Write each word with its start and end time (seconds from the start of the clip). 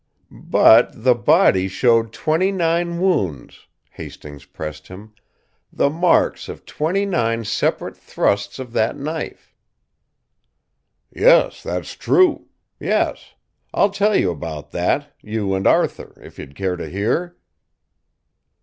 "But 0.31 1.03
the 1.03 1.13
body 1.13 1.67
showed 1.67 2.11
twenty 2.11 2.51
nine 2.51 2.99
wounds," 2.99 3.67
Hastings 3.91 4.45
pressed 4.45 4.87
him, 4.87 5.13
"the 5.71 5.91
marks 5.91 6.49
of 6.49 6.65
twenty 6.65 7.05
nine 7.05 7.45
separate 7.45 7.95
thrusts 7.95 8.57
of 8.57 8.73
that 8.73 8.97
knife." 8.97 9.53
"Yes; 11.15 11.61
that's 11.61 11.93
true. 11.95 12.47
Yes, 12.79 13.35
I'll 13.75 13.91
tell 13.91 14.15
you 14.15 14.31
about 14.31 14.71
that, 14.71 15.13
you 15.21 15.53
and 15.53 15.67
Arthur 15.67 16.19
if 16.19 16.39
you'd 16.39 16.55
care 16.55 16.77
to 16.77 16.89
hear?" 16.89 17.37